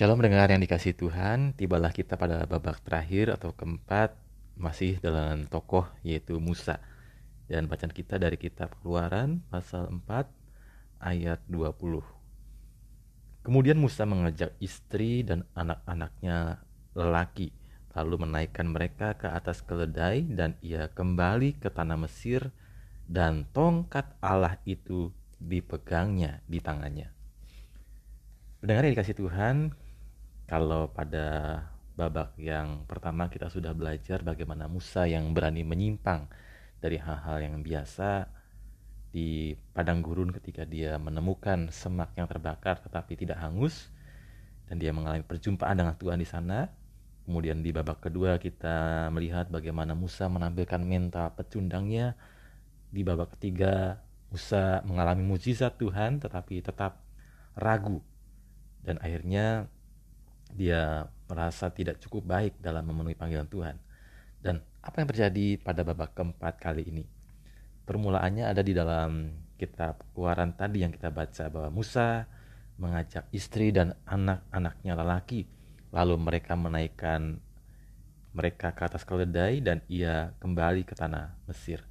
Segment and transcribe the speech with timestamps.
[0.00, 4.16] Shalom mendengar yang dikasih Tuhan, tibalah kita pada babak terakhir atau keempat
[4.56, 6.80] masih dalam tokoh yaitu Musa.
[7.44, 12.00] Dan bacaan kita dari kitab Keluaran pasal 4 ayat 20.
[13.44, 16.64] Kemudian Musa mengajak istri dan anak-anaknya
[16.96, 17.52] lelaki,
[17.92, 22.48] lalu menaikkan mereka ke atas keledai dan ia kembali ke tanah Mesir
[23.04, 27.12] dan tongkat Allah itu dipegangnya di tangannya.
[28.64, 29.76] Mendengar yang dikasih Tuhan,
[30.50, 31.62] kalau pada
[31.94, 36.26] babak yang pertama kita sudah belajar bagaimana Musa yang berani menyimpang
[36.82, 38.26] dari hal-hal yang biasa
[39.14, 43.94] di padang gurun ketika dia menemukan semak yang terbakar tetapi tidak hangus
[44.66, 46.66] dan dia mengalami perjumpaan dengan Tuhan di sana.
[47.26, 52.18] Kemudian di babak kedua kita melihat bagaimana Musa menampilkan mental pecundangnya.
[52.90, 54.02] Di babak ketiga
[54.34, 56.98] Musa mengalami mujizat Tuhan tetapi tetap
[57.54, 58.02] ragu
[58.82, 59.70] dan akhirnya
[60.54, 63.76] dia merasa tidak cukup baik dalam memenuhi panggilan Tuhan.
[64.40, 67.04] Dan apa yang terjadi pada babak keempat kali ini?
[67.84, 72.24] Permulaannya ada di dalam kitab keluaran tadi yang kita baca bahwa Musa
[72.80, 75.44] mengajak istri dan anak-anaknya lelaki.
[75.92, 77.42] Lalu mereka menaikkan
[78.30, 81.82] mereka ke atas keledai dan ia kembali ke tanah Mesir.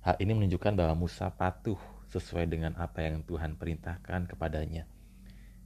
[0.00, 4.86] Hal ini menunjukkan bahwa Musa patuh sesuai dengan apa yang Tuhan perintahkan kepadanya.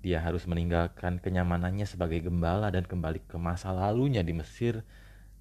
[0.00, 4.80] Dia harus meninggalkan kenyamanannya sebagai gembala dan kembali ke masa lalunya di Mesir,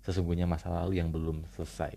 [0.03, 1.95] sesungguhnya masa lalu yang belum selesai.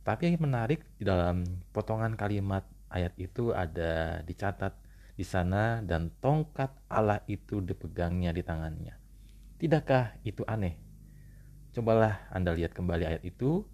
[0.00, 1.44] Tapi yang menarik di dalam
[1.76, 4.72] potongan kalimat ayat itu ada dicatat
[5.12, 8.96] di sana dan tongkat Allah itu dipegangnya di tangannya.
[9.60, 10.80] Tidakkah itu aneh?
[11.76, 13.68] Cobalah Anda lihat kembali ayat itu.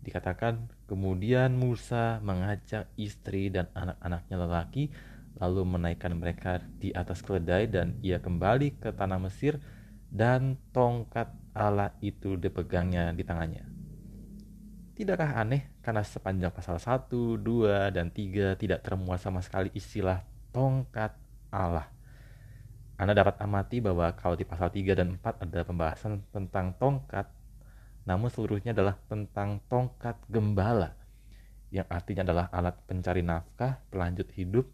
[0.00, 4.94] Dikatakan kemudian Musa mengajak istri dan anak-anaknya lelaki
[5.40, 9.56] lalu menaikkan mereka di atas keledai dan ia kembali ke tanah Mesir
[10.12, 13.64] dan tongkat Allah itu dipegangnya di tangannya.
[14.94, 17.08] Tidakkah aneh karena sepanjang pasal 1,
[17.40, 20.20] 2, dan 3 tidak termuat sama sekali istilah
[20.52, 21.16] tongkat
[21.48, 21.88] Allah.
[23.00, 27.32] Anda dapat amati bahwa kalau di pasal 3 dan 4 ada pembahasan tentang tongkat,
[28.04, 31.00] namun seluruhnya adalah tentang tongkat gembala,
[31.72, 34.68] yang artinya adalah alat pencari nafkah, pelanjut hidup,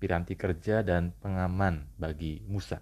[0.00, 2.80] piranti kerja dan pengaman bagi Musa.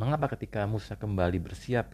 [0.00, 1.92] Mengapa ketika Musa kembali bersiap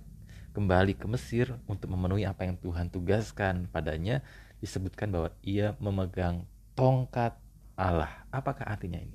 [0.54, 4.22] kembali ke Mesir untuk memenuhi apa yang Tuhan tugaskan padanya
[4.62, 6.46] disebutkan bahwa ia memegang
[6.78, 7.34] tongkat
[7.78, 8.10] Allah.
[8.30, 9.14] Apakah artinya ini?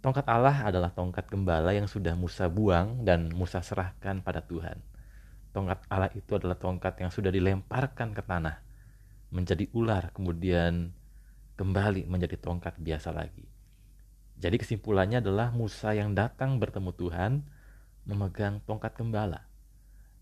[0.00, 4.80] Tongkat Allah adalah tongkat gembala yang sudah Musa buang dan Musa serahkan pada Tuhan.
[5.52, 8.56] Tongkat Allah itu adalah tongkat yang sudah dilemparkan ke tanah
[9.32, 10.92] menjadi ular kemudian
[11.60, 13.51] kembali menjadi tongkat biasa lagi.
[14.42, 17.46] Jadi kesimpulannya adalah Musa yang datang bertemu Tuhan
[18.10, 19.46] memegang tongkat gembala.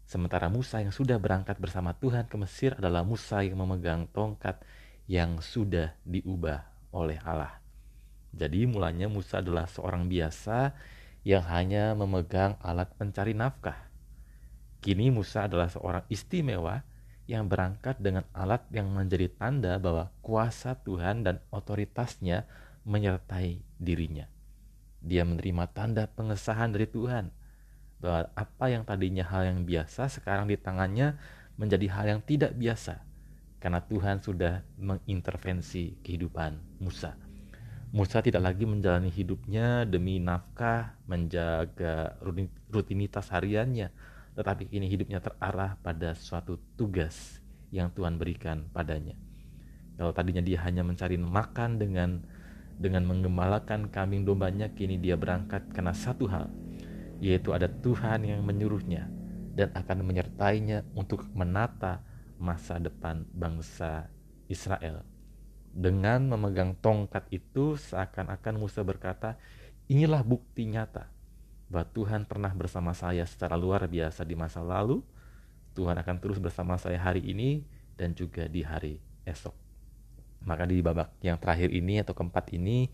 [0.04, 4.60] Sementara Musa yang sudah berangkat bersama Tuhan ke Mesir adalah Musa yang memegang tongkat
[5.08, 7.64] yang sudah diubah oleh Allah.
[8.36, 10.76] Jadi mulanya Musa adalah seorang biasa
[11.24, 13.88] yang hanya memegang alat pencari nafkah.
[14.84, 16.84] Kini Musa adalah seorang istimewa
[17.24, 22.44] yang berangkat dengan alat yang menjadi tanda bahwa kuasa Tuhan dan otoritasnya
[22.84, 24.28] menyertai dirinya.
[25.00, 27.32] Dia menerima tanda pengesahan dari Tuhan
[28.00, 31.20] bahwa apa yang tadinya hal yang biasa sekarang di tangannya
[31.60, 33.04] menjadi hal yang tidak biasa
[33.60, 37.12] karena Tuhan sudah mengintervensi kehidupan Musa.
[37.92, 42.16] Musa tidak lagi menjalani hidupnya demi nafkah, menjaga
[42.70, 43.92] rutinitas hariannya,
[44.38, 47.42] tetapi kini hidupnya terarah pada suatu tugas
[47.74, 49.18] yang Tuhan berikan padanya.
[49.98, 52.24] Kalau tadinya dia hanya mencari makan dengan
[52.80, 56.48] dengan menggembalakan kambing dombanya kini dia berangkat karena satu hal
[57.20, 59.12] yaitu ada Tuhan yang menyuruhnya
[59.52, 62.00] dan akan menyertainya untuk menata
[62.40, 64.08] masa depan bangsa
[64.48, 65.04] Israel.
[65.70, 69.36] Dengan memegang tongkat itu seakan-akan Musa berkata,
[69.86, 71.12] inilah bukti nyata
[71.70, 75.04] bahwa Tuhan pernah bersama saya secara luar biasa di masa lalu,
[75.76, 77.62] Tuhan akan terus bersama saya hari ini
[77.94, 79.69] dan juga di hari esok.
[80.44, 82.88] Maka di babak yang terakhir ini atau keempat ini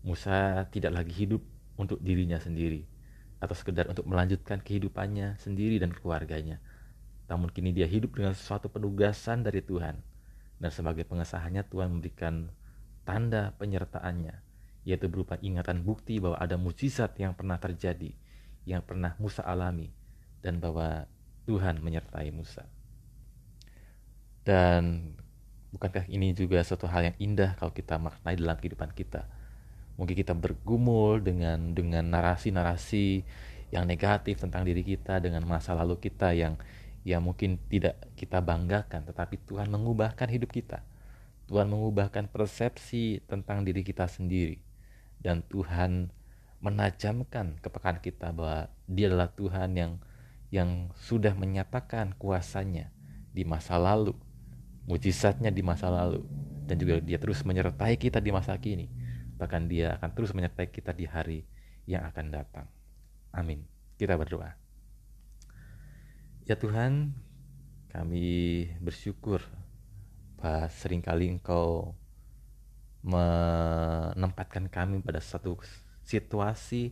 [0.00, 1.44] Musa tidak lagi hidup
[1.76, 2.88] untuk dirinya sendiri
[3.40, 6.60] atau sekedar untuk melanjutkan kehidupannya sendiri dan keluarganya.
[7.28, 9.96] Namun kini dia hidup dengan sesuatu penugasan dari Tuhan.
[10.60, 12.52] Dan sebagai pengesahannya Tuhan memberikan
[13.08, 14.44] tanda penyertaannya,
[14.84, 18.12] yaitu berupa ingatan bukti bahwa ada mujizat yang pernah terjadi,
[18.68, 19.88] yang pernah Musa alami,
[20.44, 21.08] dan bahwa
[21.48, 22.68] Tuhan menyertai Musa.
[24.44, 25.16] Dan
[25.70, 29.30] Bukankah ini juga suatu hal yang indah kalau kita maknai dalam kehidupan kita?
[29.94, 33.22] Mungkin kita bergumul dengan dengan narasi-narasi
[33.70, 36.58] yang negatif tentang diri kita dengan masa lalu kita yang
[37.06, 40.82] yang mungkin tidak kita banggakan tetapi Tuhan mengubahkan hidup kita.
[41.46, 44.58] Tuhan mengubahkan persepsi tentang diri kita sendiri.
[45.22, 46.10] Dan Tuhan
[46.58, 49.92] menajamkan kepekaan kita bahwa dia adalah Tuhan yang
[50.50, 52.90] yang sudah menyatakan kuasanya
[53.30, 54.18] di masa lalu
[54.90, 56.26] mujizatnya di masa lalu
[56.66, 58.90] dan juga dia terus menyertai kita di masa kini
[59.38, 61.46] bahkan dia akan terus menyertai kita di hari
[61.86, 62.66] yang akan datang
[63.30, 63.62] amin
[63.94, 64.58] kita berdoa
[66.50, 67.14] Ya Tuhan,
[67.94, 69.38] kami bersyukur
[70.34, 71.94] bahwa sering kali Engkau
[73.06, 75.62] menempatkan kami pada satu
[76.02, 76.90] situasi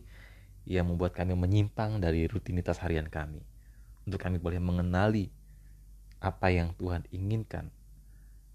[0.63, 3.43] yang membuat kami menyimpang dari rutinitas harian kami.
[4.07, 5.27] Untuk kami boleh mengenali
[6.23, 7.67] apa yang Tuhan inginkan.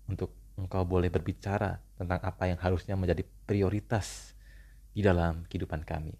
[0.09, 4.39] Untuk Engkau boleh berbicara tentang apa yang harusnya menjadi prioritas
[4.95, 6.15] di dalam kehidupan kami.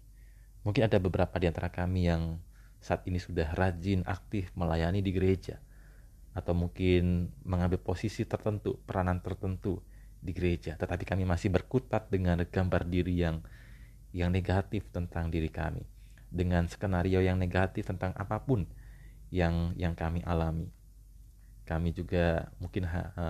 [0.67, 2.43] Mungkin ada beberapa di antara kami yang
[2.83, 5.63] saat ini sudah rajin aktif melayani di gereja
[6.35, 9.79] atau mungkin mengambil posisi tertentu, peranan tertentu
[10.19, 13.39] di gereja, tetapi kami masih berkutat dengan gambar diri yang
[14.11, 15.87] yang negatif tentang diri kami,
[16.27, 18.67] dengan skenario yang negatif tentang apa pun
[19.31, 20.67] yang yang kami alami.
[21.65, 23.25] Kami juga mungkin ha, ha,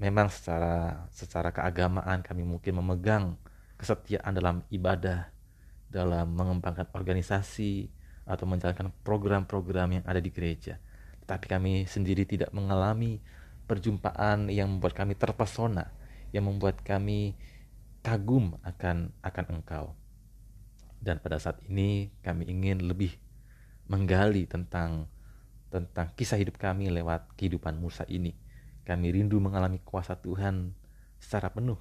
[0.00, 3.36] memang secara secara keagamaan kami mungkin memegang
[3.76, 5.28] kesetiaan dalam ibadah,
[5.90, 7.90] dalam mengembangkan organisasi,
[8.22, 10.78] atau menjalankan program-program yang ada di gereja.
[11.26, 13.18] Tetapi kami sendiri tidak mengalami
[13.66, 15.90] perjumpaan yang membuat kami terpesona,
[16.30, 17.34] yang membuat kami
[18.02, 19.86] kagum akan akan Engkau.
[21.02, 23.18] Dan pada saat ini kami ingin lebih
[23.90, 25.10] menggali tentang
[25.72, 28.36] tentang kisah hidup kami lewat kehidupan Musa ini.
[28.82, 30.74] Kami rindu mengalami kuasa Tuhan
[31.22, 31.78] secara penuh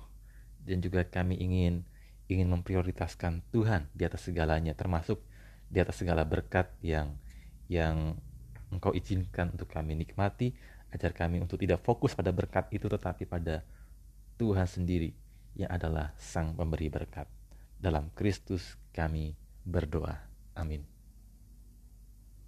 [0.62, 1.82] dan juga kami ingin
[2.30, 5.20] ingin memprioritaskan Tuhan di atas segalanya termasuk
[5.68, 7.18] di atas segala berkat yang
[7.66, 8.16] yang
[8.70, 10.54] engkau izinkan untuk kami nikmati
[10.94, 13.66] ajar kami untuk tidak fokus pada berkat itu tetapi pada
[14.38, 15.12] Tuhan sendiri
[15.56, 17.28] yang adalah sang pemberi berkat.
[17.82, 20.16] Dalam Kristus kami berdoa.
[20.56, 20.91] Amin